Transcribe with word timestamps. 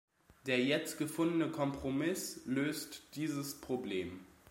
Der 0.47 0.57
jetzt 0.59 0.97
gefundene 0.97 1.51
Kompromiss 1.51 2.41
löst 2.47 3.03
dieses 3.15 3.61
Problem. 3.61 4.21